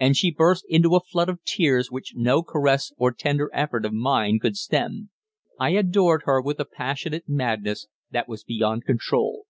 and 0.00 0.16
she 0.16 0.32
burst 0.32 0.64
into 0.68 0.96
a 0.96 1.00
flood 1.00 1.28
of 1.28 1.44
tears 1.44 1.92
which 1.92 2.14
no 2.16 2.42
caress 2.42 2.92
or 2.96 3.12
tender 3.12 3.48
effort 3.54 3.84
of 3.84 3.92
mine 3.92 4.40
could 4.40 4.56
stem. 4.56 5.10
I 5.60 5.68
adored 5.76 6.22
her 6.24 6.42
with 6.42 6.58
a 6.58 6.64
passionate 6.64 7.28
madness 7.28 7.86
that 8.10 8.26
was 8.26 8.42
beyond 8.42 8.84
control. 8.84 9.46